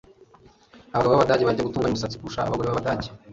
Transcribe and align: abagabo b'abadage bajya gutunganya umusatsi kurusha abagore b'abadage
abagabo 0.93 1.11
b'abadage 1.13 1.43
bajya 1.47 1.65
gutunganya 1.67 1.93
umusatsi 1.93 2.17
kurusha 2.19 2.41
abagore 2.43 2.67
b'abadage 2.67 3.09